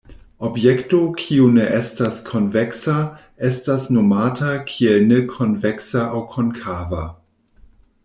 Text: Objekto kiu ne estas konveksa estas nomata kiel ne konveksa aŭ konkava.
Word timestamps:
Objekto 0.47 1.01
kiu 1.19 1.49
ne 1.57 1.67
estas 1.79 2.21
konveksa 2.31 2.97
estas 3.51 3.87
nomata 3.99 4.53
kiel 4.73 5.09
ne 5.13 5.23
konveksa 5.37 6.05
aŭ 6.11 6.27
konkava. 6.37 7.09